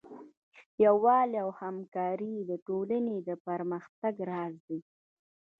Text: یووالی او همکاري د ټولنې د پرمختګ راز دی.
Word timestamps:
یووالی 0.85 1.37
او 1.43 1.49
همکاري 1.61 2.35
د 2.49 2.51
ټولنې 2.67 3.17
د 3.27 3.29
پرمختګ 3.47 4.13
راز 4.31 4.55
دی. 4.67 4.79